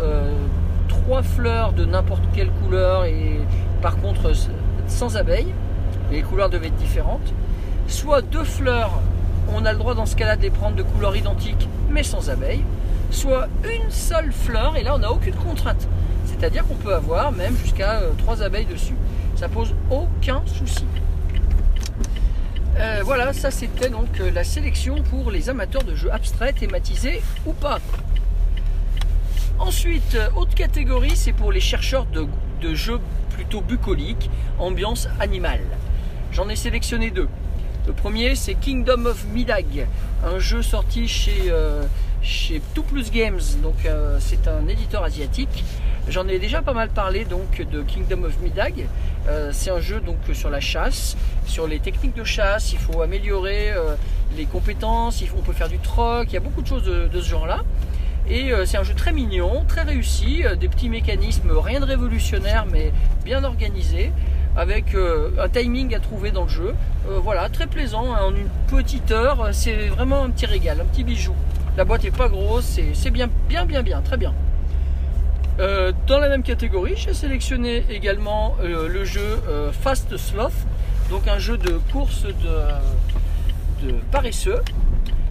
trois 0.88 1.22
fleurs 1.22 1.72
de 1.72 1.86
n'importe 1.86 2.22
quelle 2.34 2.50
couleur 2.50 3.06
et 3.06 3.40
par 3.80 3.96
contre 3.96 4.32
sans 4.86 5.16
abeilles, 5.16 5.52
les 6.10 6.22
couleurs 6.22 6.50
devaient 6.50 6.68
être 6.68 6.76
différentes, 6.76 7.32
soit 7.88 8.22
deux 8.22 8.44
fleurs, 8.44 9.00
on 9.52 9.64
a 9.64 9.72
le 9.72 9.78
droit 9.78 9.94
dans 9.94 10.06
ce 10.06 10.16
cas-là 10.16 10.36
de 10.36 10.42
les 10.42 10.50
prendre 10.50 10.76
de 10.76 10.82
couleurs 10.82 11.16
identiques 11.16 11.68
mais 11.90 12.02
sans 12.02 12.30
abeilles, 12.30 12.64
soit 13.10 13.48
une 13.64 13.90
seule 13.90 14.32
fleur 14.32 14.76
et 14.76 14.82
là 14.82 14.94
on 14.94 14.98
n'a 14.98 15.10
aucune 15.10 15.34
contrainte. 15.34 15.88
C'est-à-dire 16.26 16.66
qu'on 16.66 16.74
peut 16.74 16.94
avoir 16.94 17.32
même 17.32 17.56
jusqu'à 17.56 18.00
euh, 18.00 18.10
trois 18.18 18.42
abeilles 18.42 18.66
dessus. 18.66 18.96
Ça 19.36 19.48
pose 19.48 19.74
aucun 19.90 20.42
souci. 20.46 20.84
Euh, 22.78 23.00
voilà, 23.04 23.32
ça 23.32 23.50
c'était 23.50 23.88
donc 23.88 24.20
euh, 24.20 24.30
la 24.30 24.44
sélection 24.44 24.96
pour 25.04 25.30
les 25.30 25.48
amateurs 25.48 25.84
de 25.84 25.94
jeux 25.94 26.12
abstraits, 26.12 26.56
thématisés 26.56 27.22
ou 27.46 27.52
pas. 27.52 27.78
Ensuite, 29.58 30.18
autre 30.34 30.54
catégorie, 30.54 31.16
c'est 31.16 31.32
pour 31.32 31.50
les 31.50 31.60
chercheurs 31.60 32.04
de 32.04 32.74
jeux 32.74 33.00
plutôt 33.30 33.62
bucoliques, 33.62 34.30
ambiance 34.58 35.08
animale. 35.18 35.62
J'en 36.32 36.50
ai 36.50 36.56
sélectionné 36.56 37.10
deux. 37.10 37.28
Le 37.86 37.92
premier, 37.92 38.34
c'est 38.34 38.54
Kingdom 38.54 39.06
of 39.06 39.24
Midag, 39.32 39.86
un 40.24 40.40
jeu 40.40 40.60
sorti 40.60 41.06
chez, 41.06 41.44
euh, 41.50 41.84
chez 42.20 42.60
Games, 43.12 43.40
donc 43.62 43.86
euh, 43.86 44.18
c'est 44.20 44.48
un 44.48 44.66
éditeur 44.66 45.04
asiatique. 45.04 45.64
J'en 46.08 46.26
ai 46.26 46.40
déjà 46.40 46.62
pas 46.62 46.72
mal 46.72 46.88
parlé 46.88 47.24
donc 47.24 47.62
de 47.70 47.82
Kingdom 47.82 48.24
of 48.24 48.40
Midag. 48.40 48.86
Euh, 49.28 49.50
c'est 49.52 49.70
un 49.70 49.78
jeu 49.78 50.00
donc 50.00 50.16
sur 50.32 50.50
la 50.50 50.58
chasse, 50.58 51.16
sur 51.46 51.68
les 51.68 51.78
techniques 51.78 52.16
de 52.16 52.24
chasse. 52.24 52.72
Il 52.72 52.78
faut 52.78 53.02
améliorer 53.02 53.70
euh, 53.70 53.94
les 54.36 54.46
compétences. 54.46 55.22
On 55.38 55.42
peut 55.42 55.52
faire 55.52 55.68
du 55.68 55.78
troc. 55.78 56.26
Il 56.28 56.34
y 56.34 56.36
a 56.36 56.40
beaucoup 56.40 56.62
de 56.62 56.66
choses 56.66 56.84
de, 56.84 57.06
de 57.06 57.20
ce 57.20 57.28
genre-là. 57.28 57.62
Et 58.28 58.50
c'est 58.64 58.76
un 58.76 58.82
jeu 58.82 58.94
très 58.94 59.12
mignon, 59.12 59.64
très 59.68 59.82
réussi, 59.82 60.42
des 60.58 60.66
petits 60.66 60.88
mécanismes, 60.88 61.52
rien 61.52 61.78
de 61.78 61.84
révolutionnaire, 61.84 62.66
mais 62.66 62.92
bien 63.24 63.44
organisé, 63.44 64.10
avec 64.56 64.94
euh, 64.94 65.30
un 65.38 65.48
timing 65.48 65.94
à 65.94 66.00
trouver 66.00 66.30
dans 66.30 66.44
le 66.44 66.48
jeu. 66.48 66.74
Euh, 67.08 67.18
voilà, 67.18 67.48
très 67.48 67.66
plaisant, 67.66 68.14
hein, 68.14 68.20
en 68.22 68.34
une 68.34 68.48
petite 68.68 69.10
heure, 69.10 69.48
c'est 69.52 69.88
vraiment 69.88 70.24
un 70.24 70.30
petit 70.30 70.46
régal, 70.46 70.80
un 70.80 70.84
petit 70.84 71.04
bijou. 71.04 71.34
La 71.76 71.84
boîte 71.84 72.04
est 72.04 72.16
pas 72.16 72.28
grosse, 72.28 72.78
c'est 72.94 73.10
bien, 73.10 73.28
bien, 73.48 73.66
bien, 73.66 73.82
bien, 73.82 74.00
très 74.00 74.16
bien. 74.16 74.32
Euh, 75.58 75.92
dans 76.06 76.18
la 76.18 76.28
même 76.28 76.42
catégorie, 76.42 76.94
j'ai 76.96 77.14
sélectionné 77.14 77.84
également 77.88 78.56
euh, 78.62 78.88
le 78.88 79.04
jeu 79.04 79.40
euh, 79.48 79.72
Fast 79.72 80.16
Sloth, 80.16 80.52
donc 81.10 81.28
un 81.28 81.38
jeu 81.38 81.56
de 81.56 81.78
course 81.92 82.24
de 83.82 83.92
paresseux. 84.10 84.60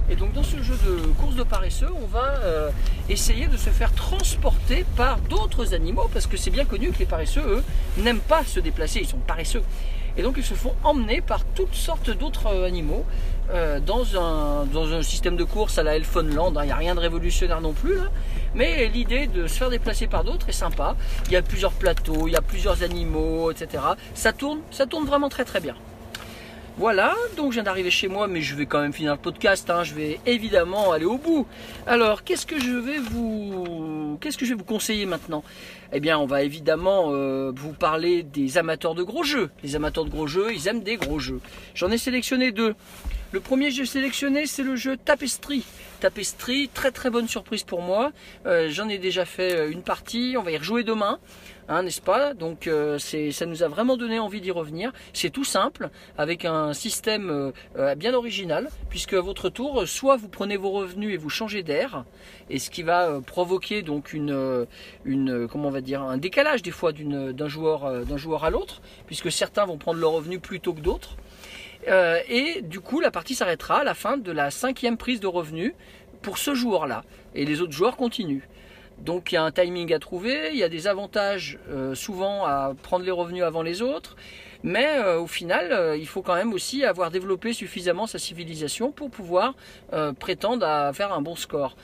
Et 0.09 0.15
donc 0.15 0.33
dans 0.33 0.43
ce 0.43 0.61
jeu 0.61 0.77
de 0.85 1.07
course 1.19 1.35
de 1.35 1.43
paresseux, 1.43 1.89
on 2.01 2.05
va 2.05 2.35
euh, 2.43 2.69
essayer 3.09 3.47
de 3.47 3.57
se 3.57 3.69
faire 3.69 3.91
transporter 3.93 4.85
par 4.95 5.17
d'autres 5.17 5.73
animaux, 5.73 6.09
parce 6.13 6.27
que 6.27 6.37
c'est 6.37 6.51
bien 6.51 6.65
connu 6.65 6.91
que 6.91 6.99
les 6.99 7.05
paresseux, 7.05 7.41
eux, 7.41 7.63
n'aiment 7.97 8.19
pas 8.19 8.43
se 8.43 8.59
déplacer, 8.59 8.99
ils 8.99 9.07
sont 9.07 9.17
paresseux. 9.17 9.63
Et 10.17 10.21
donc 10.21 10.35
ils 10.37 10.45
se 10.45 10.53
font 10.53 10.73
emmener 10.83 11.19
par 11.21 11.43
toutes 11.43 11.73
sortes 11.73 12.09
d'autres 12.09 12.47
euh, 12.47 12.67
animaux 12.67 13.03
euh, 13.49 13.79
dans, 13.81 14.05
un, 14.15 14.65
dans 14.65 14.93
un 14.93 15.01
système 15.01 15.35
de 15.35 15.43
course 15.43 15.77
à 15.77 15.83
la 15.83 15.97
Elfenland. 15.97 16.55
hein. 16.57 16.61
Il 16.63 16.67
n'y 16.67 16.71
a 16.71 16.75
rien 16.77 16.95
de 16.95 17.01
révolutionnaire 17.01 17.59
non 17.59 17.73
plus, 17.73 17.95
là. 17.95 18.09
mais 18.53 18.87
l'idée 18.87 19.27
de 19.27 19.47
se 19.47 19.55
faire 19.55 19.69
déplacer 19.69 20.07
par 20.07 20.23
d'autres 20.23 20.47
est 20.47 20.53
sympa. 20.53 20.95
Il 21.25 21.33
y 21.33 21.35
a 21.35 21.41
plusieurs 21.41 21.73
plateaux, 21.73 22.27
il 22.27 22.31
y 22.31 22.37
a 22.37 22.41
plusieurs 22.41 22.81
animaux, 22.83 23.51
etc. 23.51 23.83
Ça 24.13 24.31
tourne, 24.31 24.59
ça 24.71 24.85
tourne 24.85 25.05
vraiment 25.05 25.29
très 25.29 25.43
très 25.43 25.59
bien. 25.59 25.75
Voilà, 26.77 27.15
donc 27.37 27.51
je 27.51 27.55
viens 27.55 27.63
d'arriver 27.63 27.89
chez 27.89 28.09
moi, 28.09 28.27
mais 28.27 28.41
je 28.41 28.53
vais 28.53 28.65
quand 28.65 28.81
même 28.81 28.91
finir 28.91 29.13
le 29.13 29.17
podcast. 29.17 29.69
hein. 29.69 29.83
Je 29.85 29.93
vais 29.93 30.19
évidemment 30.25 30.91
aller 30.91 31.05
au 31.05 31.17
bout. 31.17 31.47
Alors, 31.87 32.25
qu'est-ce 32.25 32.45
que 32.45 32.59
je 32.59 32.71
vais 32.73 32.97
vous, 32.97 34.17
qu'est-ce 34.19 34.37
que 34.37 34.45
je 34.45 34.51
vais 34.51 34.57
vous 34.57 34.65
conseiller 34.65 35.05
maintenant? 35.05 35.41
Eh 35.93 36.01
bien, 36.01 36.19
on 36.19 36.25
va 36.25 36.43
évidemment 36.43 37.11
euh, 37.13 37.53
vous 37.55 37.71
parler 37.71 38.23
des 38.23 38.57
amateurs 38.57 38.93
de 38.93 39.03
gros 39.03 39.23
jeux. 39.23 39.51
Les 39.63 39.77
amateurs 39.77 40.03
de 40.03 40.09
gros 40.09 40.27
jeux, 40.27 40.53
ils 40.53 40.67
aiment 40.67 40.83
des 40.83 40.97
gros 40.97 41.17
jeux. 41.17 41.39
J'en 41.75 41.89
ai 41.91 41.97
sélectionné 41.97 42.51
deux. 42.51 42.75
Le 43.31 43.39
premier 43.39 43.71
j'ai 43.71 43.85
sélectionné, 43.85 44.45
c'est 44.45 44.63
le 44.63 44.75
jeu 44.75 44.97
Tapestry. 44.97 45.65
Tapestry, 45.99 46.69
très 46.73 46.91
très 46.91 47.09
bonne 47.09 47.27
surprise 47.27 47.63
pour 47.63 47.81
moi. 47.81 48.11
Euh, 48.45 48.69
J'en 48.69 48.87
ai 48.87 48.99
déjà 48.99 49.25
fait 49.25 49.55
euh, 49.55 49.71
une 49.71 49.81
partie. 49.81 50.35
On 50.37 50.43
va 50.43 50.51
y 50.51 50.57
rejouer 50.57 50.83
demain 50.83 51.19
hein, 51.67 51.81
n'est-ce 51.81 52.01
pas? 52.01 52.35
Donc 52.35 52.67
euh, 52.67 52.99
ça 52.99 53.45
nous 53.47 53.63
a 53.63 53.67
vraiment 53.67 53.97
donné 53.97 54.19
envie 54.19 54.41
d'y 54.41 54.51
revenir. 54.51 54.93
C'est 55.13 55.31
tout 55.31 55.43
simple, 55.43 55.89
avec 56.17 56.45
un 56.45 56.73
système 56.73 57.51
bien 57.97 58.13
original, 58.13 58.69
puisque 58.89 59.13
à 59.13 59.21
votre 59.21 59.49
tour, 59.49 59.87
soit 59.87 60.15
vous 60.15 60.29
prenez 60.29 60.57
vos 60.57 60.69
revenus 60.69 61.13
et 61.13 61.17
vous 61.17 61.29
changez 61.29 61.63
d'air, 61.63 62.05
et 62.51 62.59
ce 62.59 62.69
qui 62.69 62.83
va 62.83 63.19
provoquer 63.19 63.81
donc 63.81 64.13
une, 64.13 64.67
on 65.05 65.69
va 65.71 65.81
dire, 65.81 66.03
un 66.03 66.17
décalage 66.17 66.61
des 66.61 66.71
fois 66.71 66.91
d'un 66.93 67.47
joueur, 67.47 68.05
d'un 68.05 68.17
joueur 68.17 68.43
à 68.45 68.51
l'autre, 68.51 68.81
puisque 69.07 69.31
certains 69.31 69.65
vont 69.65 69.77
prendre 69.77 69.99
leurs 69.99 70.11
revenus 70.11 70.39
plus 70.39 70.59
tôt 70.59 70.73
que 70.73 70.81
d'autres. 70.81 71.17
Euh, 71.87 72.19
et 72.27 72.61
du 72.61 72.79
coup, 72.79 72.99
la 72.99 73.11
partie 73.11 73.35
s'arrêtera 73.35 73.79
à 73.79 73.83
la 73.83 73.93
fin 73.93 74.17
de 74.17 74.31
la 74.31 74.51
cinquième 74.51 74.97
prise 74.97 75.19
de 75.19 75.27
revenus 75.27 75.73
pour 76.21 76.37
ce 76.37 76.55
joueur-là, 76.55 77.03
et 77.35 77.45
les 77.45 77.61
autres 77.61 77.73
joueurs 77.73 77.97
continuent. 77.97 78.43
Donc 78.99 79.31
il 79.31 79.35
y 79.35 79.37
a 79.37 79.43
un 79.43 79.51
timing 79.51 79.93
à 79.93 79.99
trouver, 79.99 80.49
il 80.51 80.57
y 80.57 80.63
a 80.63 80.69
des 80.69 80.87
avantages 80.87 81.59
euh, 81.69 81.95
souvent 81.95 82.45
à 82.45 82.73
prendre 82.81 83.03
les 83.03 83.11
revenus 83.11 83.43
avant 83.43 83.61
les 83.61 83.81
autres, 83.81 84.15
mais 84.63 84.87
euh, 84.97 85.19
au 85.19 85.27
final, 85.27 85.71
euh, 85.71 85.97
il 85.97 86.07
faut 86.07 86.21
quand 86.21 86.35
même 86.35 86.53
aussi 86.53 86.83
avoir 86.85 87.11
développé 87.11 87.53
suffisamment 87.53 88.07
sa 88.07 88.19
civilisation 88.19 88.91
pour 88.91 89.09
pouvoir 89.09 89.55
prétendre 90.19 90.65
à 90.65 90.93
faire 90.93 91.13
un 91.13 91.21
bon 91.21 91.35
score. 91.35 91.75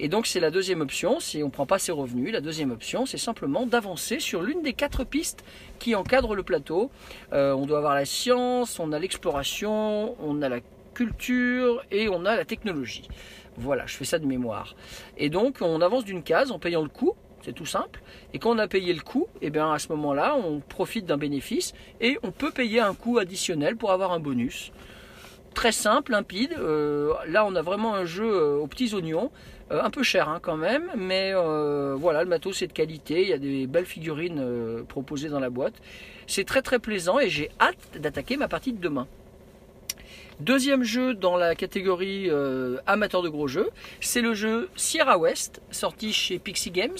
Et 0.00 0.08
donc 0.08 0.26
c'est 0.26 0.40
la 0.40 0.50
deuxième 0.50 0.80
option, 0.80 1.20
si 1.20 1.42
on 1.42 1.46
ne 1.46 1.52
prend 1.52 1.66
pas 1.66 1.78
ses 1.78 1.92
revenus, 1.92 2.32
la 2.32 2.40
deuxième 2.40 2.72
option 2.72 3.06
c'est 3.06 3.18
simplement 3.18 3.66
d'avancer 3.66 4.18
sur 4.18 4.42
l'une 4.42 4.62
des 4.62 4.72
quatre 4.72 5.04
pistes 5.04 5.44
qui 5.78 5.94
encadrent 5.94 6.34
le 6.34 6.42
plateau. 6.42 6.90
On 7.30 7.64
doit 7.66 7.78
avoir 7.78 7.94
la 7.94 8.04
science, 8.04 8.80
on 8.80 8.90
a 8.92 8.98
l'exploration, 8.98 10.16
on 10.20 10.42
a 10.42 10.48
la 10.48 10.60
culture 10.94 11.84
et 11.90 12.08
on 12.08 12.24
a 12.24 12.36
la 12.36 12.44
technologie. 12.44 13.08
Voilà, 13.56 13.86
je 13.86 13.96
fais 13.96 14.04
ça 14.04 14.18
de 14.18 14.26
mémoire. 14.26 14.74
Et 15.16 15.30
donc, 15.30 15.58
on 15.60 15.80
avance 15.80 16.04
d'une 16.04 16.22
case 16.22 16.50
en 16.50 16.58
payant 16.58 16.82
le 16.82 16.88
coût. 16.88 17.14
C'est 17.42 17.52
tout 17.52 17.66
simple. 17.66 18.00
Et 18.32 18.38
quand 18.38 18.50
on 18.50 18.58
a 18.58 18.68
payé 18.68 18.94
le 18.94 19.02
coût, 19.02 19.26
et 19.42 19.50
bien 19.50 19.70
à 19.70 19.78
ce 19.78 19.88
moment-là, 19.88 20.34
on 20.34 20.60
profite 20.60 21.04
d'un 21.04 21.18
bénéfice 21.18 21.74
et 22.00 22.18
on 22.22 22.30
peut 22.30 22.50
payer 22.50 22.80
un 22.80 22.94
coût 22.94 23.18
additionnel 23.18 23.76
pour 23.76 23.92
avoir 23.92 24.12
un 24.12 24.18
bonus. 24.18 24.72
Très 25.52 25.70
simple, 25.70 26.12
limpide. 26.12 26.54
Euh, 26.58 27.12
là, 27.28 27.44
on 27.46 27.54
a 27.54 27.62
vraiment 27.62 27.94
un 27.94 28.06
jeu 28.06 28.28
euh, 28.28 28.56
aux 28.56 28.66
petits 28.66 28.94
oignons. 28.94 29.30
Euh, 29.70 29.82
un 29.82 29.90
peu 29.90 30.02
cher 30.02 30.28
hein, 30.28 30.40
quand 30.42 30.56
même, 30.56 30.90
mais 30.96 31.32
voilà, 31.96 32.22
le 32.22 32.28
matos 32.28 32.62
est 32.62 32.66
de 32.66 32.72
qualité. 32.72 33.22
Il 33.22 33.28
y 33.28 33.32
a 33.32 33.38
des 33.38 33.66
belles 33.66 33.86
figurines 33.86 34.84
proposées 34.88 35.28
dans 35.28 35.40
la 35.40 35.50
boîte. 35.50 35.74
C'est 36.26 36.44
très 36.44 36.62
très 36.62 36.78
plaisant 36.78 37.18
et 37.18 37.28
j'ai 37.28 37.50
hâte 37.60 37.98
d'attaquer 38.00 38.36
ma 38.36 38.48
partie 38.48 38.72
de 38.72 38.80
demain. 38.80 39.06
Deuxième 40.40 40.82
jeu 40.82 41.14
dans 41.14 41.36
la 41.36 41.54
catégorie 41.54 42.28
euh, 42.28 42.78
amateur 42.88 43.22
de 43.22 43.28
gros 43.28 43.46
jeux, 43.46 43.70
c'est 44.00 44.20
le 44.20 44.34
jeu 44.34 44.68
Sierra 44.74 45.16
West, 45.16 45.62
sorti 45.70 46.12
chez 46.12 46.40
Pixie 46.40 46.72
Games. 46.72 46.98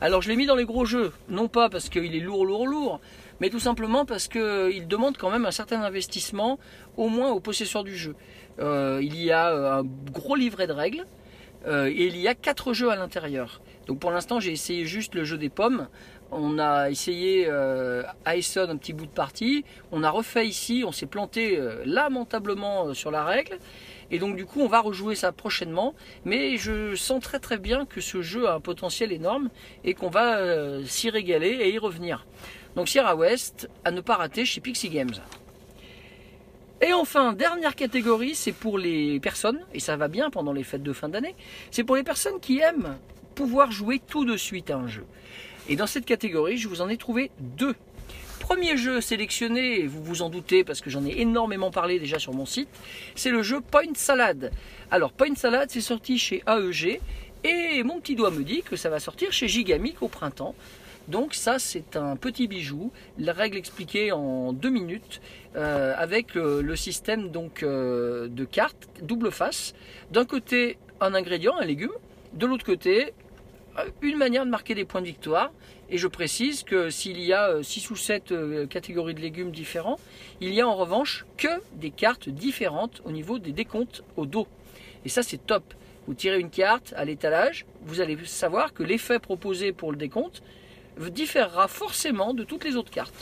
Alors 0.00 0.20
je 0.20 0.28
l'ai 0.28 0.34
mis 0.34 0.46
dans 0.46 0.56
les 0.56 0.64
gros 0.64 0.84
jeux, 0.84 1.12
non 1.28 1.46
pas 1.46 1.68
parce 1.68 1.88
qu'il 1.88 2.16
est 2.16 2.20
lourd, 2.20 2.44
lourd, 2.44 2.66
lourd, 2.66 3.00
mais 3.40 3.50
tout 3.50 3.60
simplement 3.60 4.04
parce 4.04 4.26
qu'il 4.26 4.88
demande 4.88 5.16
quand 5.16 5.30
même 5.30 5.46
un 5.46 5.52
certain 5.52 5.80
investissement, 5.80 6.58
au 6.96 7.08
moins 7.08 7.30
aux 7.30 7.38
possesseurs 7.38 7.84
du 7.84 7.96
jeu. 7.96 8.16
Euh, 8.58 8.98
il 9.00 9.16
y 9.22 9.30
a 9.30 9.52
euh, 9.52 9.78
un 9.78 9.84
gros 9.84 10.34
livret 10.34 10.66
de 10.66 10.72
règles, 10.72 11.06
et 11.64 12.06
il 12.06 12.16
y 12.16 12.26
a 12.26 12.34
quatre 12.34 12.72
jeux 12.72 12.90
à 12.90 12.96
l'intérieur. 12.96 13.60
Donc 13.86 14.00
pour 14.00 14.10
l'instant 14.10 14.40
j'ai 14.40 14.50
essayé 14.50 14.84
juste 14.84 15.14
le 15.14 15.22
jeu 15.22 15.38
des 15.38 15.48
pommes 15.48 15.86
on 16.32 16.58
a 16.58 16.90
essayé 16.90 17.46
euh, 17.46 18.02
à 18.24 18.32
un 18.32 18.76
petit 18.76 18.92
bout 18.94 19.06
de 19.06 19.10
partie. 19.10 19.64
On 19.92 20.02
a 20.02 20.10
refait 20.10 20.46
ici. 20.46 20.82
On 20.86 20.90
s'est 20.90 21.06
planté 21.06 21.58
euh, 21.58 21.82
lamentablement 21.84 22.86
euh, 22.86 22.94
sur 22.94 23.10
la 23.10 23.24
règle. 23.24 23.58
Et 24.10 24.18
donc 24.18 24.36
du 24.36 24.46
coup, 24.46 24.60
on 24.60 24.66
va 24.66 24.80
rejouer 24.80 25.14
ça 25.14 25.30
prochainement. 25.30 25.94
Mais 26.24 26.56
je 26.56 26.94
sens 26.94 27.22
très 27.22 27.38
très 27.38 27.58
bien 27.58 27.84
que 27.84 28.00
ce 28.00 28.22
jeu 28.22 28.48
a 28.48 28.54
un 28.54 28.60
potentiel 28.60 29.12
énorme 29.12 29.50
et 29.84 29.94
qu'on 29.94 30.10
va 30.10 30.38
s'y 30.84 31.10
régaler 31.10 31.48
et 31.48 31.72
y 31.72 31.78
revenir. 31.78 32.26
Donc 32.76 32.88
Sierra 32.88 33.14
West 33.14 33.68
à 33.84 33.90
ne 33.90 34.00
pas 34.00 34.16
rater 34.16 34.44
chez 34.44 34.60
Pixie 34.60 34.88
Games. 34.88 35.14
Et 36.82 36.92
enfin, 36.92 37.32
dernière 37.32 37.76
catégorie, 37.76 38.34
c'est 38.34 38.52
pour 38.52 38.76
les 38.76 39.20
personnes, 39.20 39.60
et 39.72 39.78
ça 39.78 39.96
va 39.96 40.08
bien 40.08 40.30
pendant 40.30 40.52
les 40.52 40.64
fêtes 40.64 40.82
de 40.82 40.92
fin 40.92 41.08
d'année, 41.08 41.36
c'est 41.70 41.84
pour 41.84 41.94
les 41.94 42.02
personnes 42.02 42.40
qui 42.40 42.58
aiment 42.58 42.98
pouvoir 43.36 43.70
jouer 43.70 44.00
tout 44.00 44.24
de 44.24 44.36
suite 44.36 44.68
à 44.68 44.78
un 44.78 44.88
jeu. 44.88 45.06
Et 45.68 45.76
dans 45.76 45.86
cette 45.86 46.04
catégorie, 46.04 46.58
je 46.58 46.68
vous 46.68 46.80
en 46.80 46.88
ai 46.88 46.96
trouvé 46.96 47.30
deux. 47.38 47.74
Premier 48.40 48.76
jeu 48.76 49.00
sélectionné, 49.00 49.86
vous 49.86 50.02
vous 50.02 50.22
en 50.22 50.28
doutez 50.28 50.64
parce 50.64 50.80
que 50.80 50.90
j'en 50.90 51.06
ai 51.06 51.20
énormément 51.20 51.70
parlé 51.70 52.00
déjà 52.00 52.18
sur 52.18 52.34
mon 52.34 52.44
site, 52.44 52.68
c'est 53.14 53.30
le 53.30 53.42
jeu 53.42 53.60
Point 53.60 53.94
Salad. 53.94 54.50
Alors 54.90 55.12
Point 55.12 55.36
Salad, 55.36 55.70
c'est 55.70 55.80
sorti 55.80 56.18
chez 56.18 56.42
AEG 56.48 57.00
et 57.44 57.82
mon 57.84 58.00
petit 58.00 58.16
doigt 58.16 58.32
me 58.32 58.42
dit 58.42 58.62
que 58.62 58.74
ça 58.74 58.90
va 58.90 58.98
sortir 58.98 59.32
chez 59.32 59.46
Gigamic 59.46 60.02
au 60.02 60.08
printemps. 60.08 60.56
Donc 61.06 61.34
ça 61.34 61.58
c'est 61.58 61.96
un 61.96 62.16
petit 62.16 62.48
bijou, 62.48 62.90
la 63.18 63.32
règle 63.32 63.56
expliquée 63.56 64.10
en 64.10 64.52
deux 64.52 64.70
minutes 64.70 65.20
euh, 65.56 65.94
avec 65.96 66.34
le, 66.34 66.76
système 66.76 67.30
donc 67.30 67.62
euh, 67.62 68.26
de 68.28 68.44
cartes 68.44 68.88
double 69.02 69.30
face. 69.30 69.72
D'un 70.10 70.24
côté 70.24 70.78
un 71.00 71.14
ingrédient, 71.14 71.56
un 71.58 71.64
légume, 71.64 71.92
de 72.34 72.46
l'autre 72.46 72.64
côté 72.64 73.06
euh, 73.06 73.10
une 74.02 74.16
manière 74.16 74.44
de 74.44 74.50
marquer 74.50 74.74
des 74.74 74.84
points 74.84 75.00
de 75.00 75.06
victoire. 75.06 75.52
Et 75.90 75.98
je 75.98 76.08
précise 76.08 76.62
que 76.62 76.90
s'il 76.90 77.20
y 77.20 77.32
a 77.32 77.62
6 77.62 77.86
euh, 77.86 77.92
ou 77.92 77.96
7 77.96 78.32
euh, 78.32 78.66
catégories 78.66 79.14
de 79.14 79.20
légumes 79.20 79.50
différents, 79.50 79.98
il 80.40 80.54
y 80.54 80.60
a 80.60 80.68
en 80.68 80.74
revanche 80.74 81.26
que 81.36 81.48
des 81.74 81.90
cartes 81.90 82.28
différentes 82.28 83.02
au 83.04 83.12
niveau 83.12 83.38
des 83.38 83.52
décomptes 83.52 84.02
au 84.16 84.26
dos. 84.26 84.46
Et 85.04 85.08
ça 85.08 85.22
c'est 85.22 85.44
top. 85.44 85.74
Vous 86.06 86.14
tirez 86.14 86.40
une 86.40 86.50
carte 86.50 86.94
à 86.96 87.04
l'étalage, 87.04 87.66
vous 87.84 88.00
allez 88.00 88.16
savoir 88.24 88.72
que 88.72 88.82
l'effet 88.82 89.18
proposé 89.18 89.72
pour 89.72 89.92
le 89.92 89.98
décompte 89.98 90.42
différera 90.98 91.68
forcément 91.68 92.34
de 92.34 92.44
toutes 92.44 92.64
les 92.64 92.76
autres 92.76 92.90
cartes. 92.90 93.14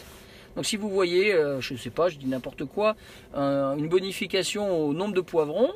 Donc 0.56 0.64
si 0.64 0.76
vous 0.76 0.88
voyez, 0.88 1.32
je 1.60 1.74
ne 1.74 1.78
sais 1.78 1.90
pas, 1.90 2.08
je 2.08 2.16
dis 2.16 2.26
n'importe 2.26 2.64
quoi, 2.64 2.96
une 3.34 3.88
bonification 3.88 4.88
au 4.88 4.94
nombre 4.94 5.14
de 5.14 5.20
poivrons, 5.20 5.70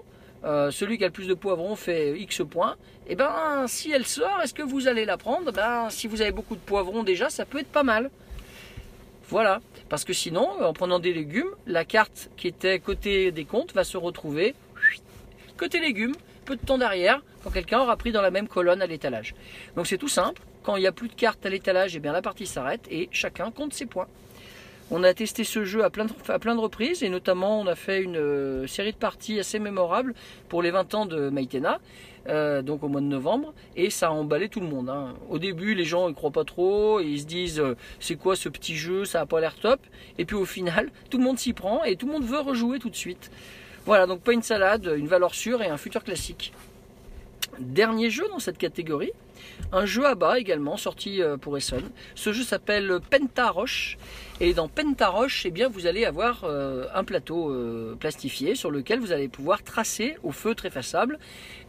euh, 0.44 0.70
celui 0.70 0.98
qui 0.98 1.04
a 1.04 1.06
le 1.06 1.12
plus 1.12 1.28
de 1.28 1.34
poivrons 1.34 1.76
fait 1.76 2.18
X 2.18 2.42
points, 2.48 2.76
et 3.06 3.12
eh 3.12 3.16
ben 3.16 3.66
si 3.66 3.90
elle 3.90 4.06
sort, 4.06 4.40
est-ce 4.42 4.54
que 4.54 4.62
vous 4.62 4.88
allez 4.88 5.04
la 5.04 5.16
prendre? 5.16 5.52
Ben 5.52 5.88
si 5.90 6.06
vous 6.06 6.22
avez 6.22 6.32
beaucoup 6.32 6.54
de 6.54 6.60
poivrons 6.60 7.02
déjà, 7.02 7.30
ça 7.30 7.44
peut 7.44 7.58
être 7.58 7.68
pas 7.68 7.82
mal. 7.82 8.10
Voilà, 9.28 9.60
parce 9.88 10.04
que 10.04 10.12
sinon, 10.12 10.62
en 10.62 10.72
prenant 10.74 10.98
des 10.98 11.14
légumes, 11.14 11.50
la 11.66 11.84
carte 11.84 12.30
qui 12.36 12.46
était 12.46 12.78
côté 12.78 13.32
des 13.32 13.44
comptes 13.44 13.72
va 13.74 13.84
se 13.84 13.96
retrouver 13.96 14.54
côté 15.56 15.80
légumes, 15.80 16.14
peu 16.44 16.56
de 16.56 16.64
temps 16.64 16.78
derrière, 16.78 17.22
quand 17.42 17.50
quelqu'un 17.50 17.80
aura 17.80 17.96
pris 17.96 18.12
dans 18.12 18.22
la 18.22 18.30
même 18.30 18.48
colonne 18.48 18.82
à 18.82 18.86
l'étalage. 18.86 19.34
Donc 19.76 19.86
c'est 19.86 19.98
tout 19.98 20.08
simple, 20.08 20.42
quand 20.62 20.76
il 20.76 20.80
n'y 20.80 20.86
a 20.86 20.92
plus 20.92 21.08
de 21.08 21.14
cartes 21.14 21.44
à 21.46 21.48
l'étalage, 21.48 21.94
et 21.94 21.98
eh 21.98 22.00
bien 22.00 22.12
la 22.12 22.22
partie 22.22 22.46
s'arrête 22.46 22.86
et 22.90 23.08
chacun 23.12 23.50
compte 23.50 23.72
ses 23.72 23.86
points. 23.86 24.08
On 24.90 25.02
a 25.02 25.14
testé 25.14 25.44
ce 25.44 25.64
jeu 25.64 25.82
à 25.82 25.88
plein, 25.88 26.04
de, 26.04 26.60
reprises 26.60 27.02
et 27.02 27.08
notamment 27.08 27.58
on 27.58 27.66
a 27.66 27.74
fait 27.74 28.02
une 28.02 28.16
euh, 28.16 28.66
série 28.66 28.92
de 28.92 28.98
parties 28.98 29.40
assez 29.40 29.58
mémorables 29.58 30.14
pour 30.50 30.62
les 30.62 30.70
20 30.70 30.94
ans 30.94 31.06
de 31.06 31.30
Maïtena, 31.30 31.80
euh, 32.28 32.60
donc 32.60 32.82
au 32.82 32.88
mois 32.88 33.00
de 33.00 33.06
novembre, 33.06 33.54
et 33.76 33.88
ça 33.88 34.08
a 34.08 34.10
emballé 34.10 34.50
tout 34.50 34.60
le 34.60 34.66
monde. 34.66 34.90
Hein. 34.90 35.14
Au 35.30 35.38
début, 35.38 35.74
les 35.74 35.84
gens 35.84 36.08
ne 36.08 36.14
croient 36.14 36.30
pas 36.30 36.44
trop, 36.44 37.00
ils 37.00 37.20
se 37.20 37.24
disent 37.24 37.60
euh, 37.60 37.76
c'est 37.98 38.16
quoi 38.16 38.36
ce 38.36 38.50
petit 38.50 38.76
jeu, 38.76 39.06
ça 39.06 39.20
n'a 39.20 39.26
pas 39.26 39.40
l'air 39.40 39.54
top, 39.54 39.80
et 40.18 40.26
puis 40.26 40.36
au 40.36 40.44
final, 40.44 40.90
tout 41.10 41.16
le 41.16 41.24
monde 41.24 41.38
s'y 41.38 41.54
prend 41.54 41.82
et 41.84 41.96
tout 41.96 42.06
le 42.06 42.12
monde 42.12 42.24
veut 42.24 42.40
rejouer 42.40 42.78
tout 42.78 42.90
de 42.90 42.96
suite. 42.96 43.30
Voilà, 43.86 44.06
donc 44.06 44.20
pas 44.20 44.34
une 44.34 44.42
salade, 44.42 44.92
une 44.96 45.08
valeur 45.08 45.34
sûre 45.34 45.62
et 45.62 45.68
un 45.68 45.78
futur 45.78 46.04
classique. 46.04 46.52
Dernier 47.60 48.10
jeu 48.10 48.24
dans 48.30 48.38
cette 48.38 48.58
catégorie, 48.58 49.12
un 49.72 49.86
jeu 49.86 50.06
à 50.06 50.14
bas 50.14 50.38
également 50.38 50.76
sorti 50.76 51.22
euh, 51.22 51.36
pour 51.36 51.56
Essonne. 51.56 51.90
Ce 52.14 52.32
jeu 52.32 52.42
s'appelle 52.42 52.98
Pentaroche 53.10 53.98
et 54.40 54.54
dans 54.54 54.68
Pentaroche, 54.68 55.46
eh 55.46 55.50
bien, 55.50 55.68
vous 55.68 55.86
allez 55.86 56.04
avoir 56.04 56.44
euh, 56.44 56.86
un 56.94 57.04
plateau 57.04 57.50
euh, 57.50 57.94
plastifié 57.98 58.54
sur 58.54 58.70
lequel 58.70 59.00
vous 59.00 59.12
allez 59.12 59.28
pouvoir 59.28 59.62
tracer 59.62 60.16
au 60.22 60.32
feu 60.32 60.54
très 60.54 60.70
façable 60.70 61.18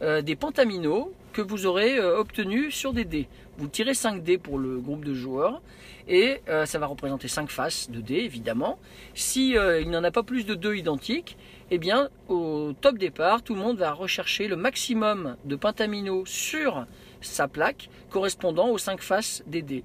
des 0.00 0.36
pentaminos 0.36 1.08
que 1.32 1.40
vous 1.40 1.66
aurez 1.66 1.98
obtenus 2.00 2.74
sur 2.74 2.92
des 2.92 3.04
dés. 3.04 3.28
Vous 3.56 3.66
tirez 3.66 3.94
5 3.94 4.22
dés 4.22 4.36
pour 4.36 4.58
le 4.58 4.78
groupe 4.78 5.04
de 5.04 5.14
joueurs 5.14 5.62
et 6.08 6.40
ça 6.64 6.78
va 6.78 6.86
représenter 6.86 7.28
5 7.28 7.50
faces 7.50 7.90
de 7.90 8.00
dés 8.00 8.20
évidemment. 8.20 8.78
Si 9.14 9.50
il 9.50 9.88
n'y 9.88 9.96
en 9.96 10.04
a 10.04 10.10
pas 10.10 10.22
plus 10.22 10.46
de 10.46 10.54
deux 10.54 10.76
identiques, 10.76 11.36
eh 11.70 11.78
bien, 11.78 12.10
au 12.28 12.72
top 12.80 12.96
départ, 12.96 13.42
tout 13.42 13.54
le 13.54 13.60
monde 13.60 13.78
va 13.78 13.92
rechercher 13.92 14.46
le 14.46 14.56
maximum 14.56 15.36
de 15.44 15.56
pentamino 15.56 16.24
sur 16.24 16.86
sa 17.20 17.48
plaque 17.48 17.88
correspondant 18.10 18.68
aux 18.68 18.78
5 18.78 19.00
faces 19.00 19.42
des 19.46 19.62
dés. 19.62 19.82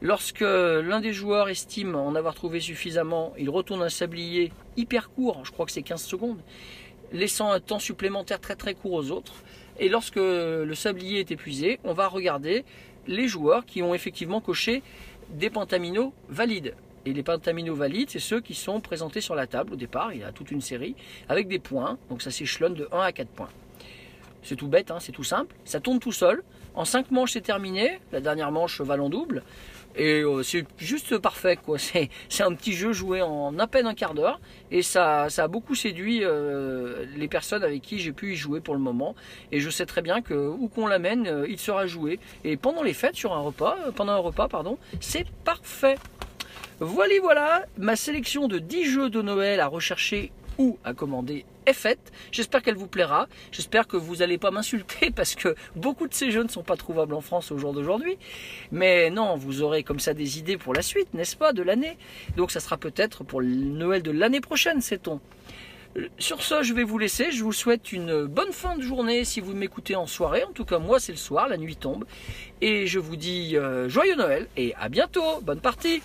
Lorsque 0.00 0.40
l'un 0.40 1.00
des 1.00 1.12
joueurs 1.12 1.48
estime 1.48 1.96
en 1.96 2.14
avoir 2.14 2.34
trouvé 2.34 2.60
suffisamment, 2.60 3.32
il 3.38 3.50
retourne 3.50 3.82
un 3.82 3.88
sablier 3.88 4.52
hyper 4.76 5.10
court, 5.10 5.44
je 5.44 5.50
crois 5.50 5.66
que 5.66 5.72
c'est 5.72 5.82
15 5.82 6.02
secondes, 6.02 6.40
laissant 7.10 7.50
un 7.50 7.58
temps 7.58 7.78
supplémentaire 7.78 8.38
très 8.38 8.54
très 8.54 8.74
court 8.74 8.92
aux 8.92 9.10
autres. 9.10 9.42
Et 9.80 9.88
lorsque 9.88 10.16
le 10.16 10.74
sablier 10.74 11.20
est 11.20 11.30
épuisé, 11.30 11.80
on 11.84 11.94
va 11.94 12.06
regarder 12.06 12.64
les 13.06 13.28
joueurs 13.28 13.64
qui 13.64 13.82
ont 13.82 13.94
effectivement 13.94 14.40
coché 14.40 14.82
des 15.30 15.50
pentaminos 15.50 16.12
valides. 16.28 16.74
Et 17.06 17.12
les 17.12 17.22
pentaminos 17.22 17.76
valides, 17.76 18.10
c'est 18.10 18.18
ceux 18.18 18.40
qui 18.40 18.54
sont 18.54 18.80
présentés 18.80 19.20
sur 19.20 19.34
la 19.34 19.46
table 19.46 19.72
au 19.72 19.76
départ. 19.76 20.12
Il 20.12 20.20
y 20.20 20.24
a 20.24 20.32
toute 20.32 20.50
une 20.50 20.60
série 20.60 20.94
avec 21.28 21.48
des 21.48 21.58
points. 21.58 21.98
Donc 22.10 22.22
ça 22.22 22.30
s'échelonne 22.30 22.74
de 22.74 22.88
1 22.92 23.00
à 23.00 23.12
4 23.12 23.28
points. 23.28 23.48
C'est 24.42 24.56
tout 24.56 24.68
bête, 24.68 24.90
hein, 24.90 24.98
c'est 25.00 25.12
tout 25.12 25.24
simple. 25.24 25.54
Ça 25.64 25.80
tourne 25.80 26.00
tout 26.00 26.12
seul. 26.12 26.42
En 26.74 26.84
5 26.84 27.10
manches, 27.10 27.32
c'est 27.32 27.40
terminé. 27.40 28.00
La 28.12 28.20
dernière 28.20 28.52
manche 28.52 28.80
va 28.80 29.00
en 29.00 29.08
double. 29.08 29.42
Et 29.98 30.22
euh, 30.22 30.42
c'est 30.42 30.64
juste 30.78 31.18
parfait. 31.18 31.56
quoi. 31.56 31.76
C'est 32.28 32.42
un 32.42 32.54
petit 32.54 32.72
jeu 32.72 32.92
joué 32.92 33.20
en 33.20 33.58
à 33.58 33.66
peine 33.66 33.86
un 33.86 33.94
quart 33.94 34.14
d'heure. 34.14 34.40
Et 34.70 34.82
ça, 34.82 35.28
ça 35.28 35.44
a 35.44 35.48
beaucoup 35.48 35.74
séduit 35.74 36.20
euh, 36.22 37.04
les 37.16 37.28
personnes 37.28 37.64
avec 37.64 37.82
qui 37.82 37.98
j'ai 37.98 38.12
pu 38.12 38.32
y 38.32 38.36
jouer 38.36 38.60
pour 38.60 38.74
le 38.74 38.80
moment. 38.80 39.14
Et 39.50 39.60
je 39.60 39.68
sais 39.70 39.86
très 39.86 40.02
bien 40.02 40.22
que 40.22 40.34
où 40.34 40.68
qu'on 40.68 40.86
l'amène, 40.86 41.26
euh, 41.26 41.46
il 41.48 41.58
sera 41.58 41.86
joué. 41.86 42.20
Et 42.44 42.56
pendant 42.56 42.82
les 42.82 42.94
fêtes, 42.94 43.16
sur 43.16 43.32
un 43.32 43.40
repas, 43.40 43.76
pendant 43.96 44.12
un 44.12 44.18
repas, 44.18 44.48
pardon, 44.48 44.78
c'est 45.00 45.26
parfait. 45.44 45.96
Voilà, 46.80 47.14
voilà, 47.20 47.64
ma 47.76 47.96
sélection 47.96 48.46
de 48.46 48.60
10 48.60 48.84
jeux 48.84 49.10
de 49.10 49.20
Noël 49.20 49.58
à 49.58 49.66
rechercher 49.66 50.30
ou 50.58 50.78
à 50.84 50.92
commander 50.92 51.44
est 51.66 51.72
faite. 51.72 52.12
J'espère 52.32 52.62
qu'elle 52.62 52.74
vous 52.74 52.86
plaira. 52.86 53.28
J'espère 53.52 53.86
que 53.86 53.96
vous 53.96 54.16
n'allez 54.16 54.38
pas 54.38 54.50
m'insulter 54.50 55.10
parce 55.14 55.34
que 55.34 55.54
beaucoup 55.76 56.08
de 56.08 56.14
ces 56.14 56.30
jeux 56.30 56.42
ne 56.42 56.48
sont 56.48 56.62
pas 56.62 56.76
trouvables 56.76 57.14
en 57.14 57.20
France 57.20 57.50
au 57.52 57.58
jour 57.58 57.72
d'aujourd'hui. 57.72 58.18
Mais 58.72 59.10
non, 59.10 59.36
vous 59.36 59.62
aurez 59.62 59.82
comme 59.82 60.00
ça 60.00 60.14
des 60.14 60.38
idées 60.38 60.56
pour 60.56 60.74
la 60.74 60.82
suite, 60.82 61.14
n'est-ce 61.14 61.36
pas, 61.36 61.52
de 61.52 61.62
l'année? 61.62 61.96
Donc 62.36 62.50
ça 62.50 62.60
sera 62.60 62.76
peut-être 62.76 63.24
pour 63.24 63.40
le 63.40 63.48
Noël 63.48 64.02
de 64.02 64.10
l'année 64.10 64.40
prochaine, 64.40 64.80
sait-on. 64.80 65.20
Sur 66.18 66.42
ce, 66.42 66.62
je 66.62 66.74
vais 66.74 66.84
vous 66.84 66.98
laisser. 66.98 67.32
Je 67.32 67.42
vous 67.42 67.52
souhaite 67.52 67.92
une 67.92 68.26
bonne 68.26 68.52
fin 68.52 68.76
de 68.76 68.82
journée 68.82 69.24
si 69.24 69.40
vous 69.40 69.54
m'écoutez 69.54 69.96
en 69.96 70.06
soirée. 70.06 70.44
En 70.44 70.52
tout 70.52 70.64
cas, 70.64 70.78
moi, 70.78 71.00
c'est 71.00 71.12
le 71.12 71.18
soir, 71.18 71.48
la 71.48 71.56
nuit 71.56 71.76
tombe. 71.76 72.04
Et 72.60 72.86
je 72.86 72.98
vous 72.98 73.16
dis 73.16 73.56
euh, 73.56 73.88
joyeux 73.88 74.14
Noël 74.14 74.46
et 74.56 74.74
à 74.76 74.88
bientôt. 74.88 75.40
Bonne 75.42 75.60
partie. 75.60 76.02